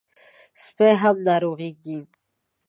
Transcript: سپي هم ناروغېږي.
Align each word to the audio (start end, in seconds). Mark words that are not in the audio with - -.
سپي 0.61 0.89
هم 1.01 1.15
ناروغېږي. 1.27 1.97